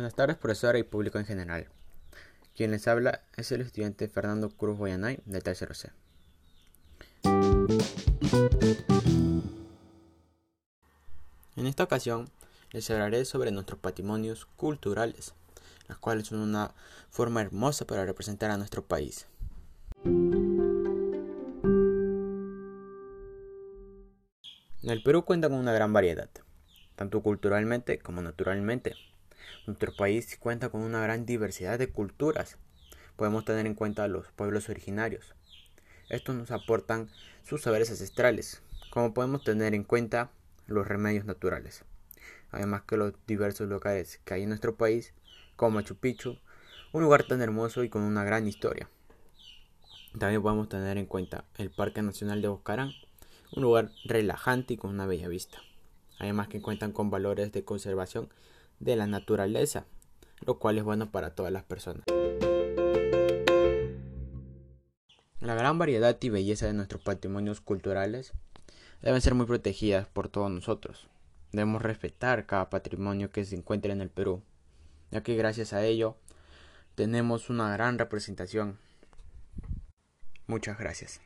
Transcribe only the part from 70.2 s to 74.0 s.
todos nosotros. Debemos respetar cada patrimonio que se encuentra en